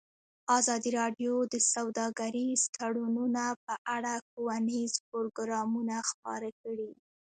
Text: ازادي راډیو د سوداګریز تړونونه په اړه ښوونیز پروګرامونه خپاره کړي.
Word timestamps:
ازادي 0.57 0.89
راډیو 0.99 1.33
د 1.53 1.55
سوداګریز 1.73 2.61
تړونونه 2.77 3.43
په 3.65 3.73
اړه 3.95 4.13
ښوونیز 4.27 4.93
پروګرامونه 5.09 5.95
خپاره 6.09 6.49
کړي. 6.61 6.91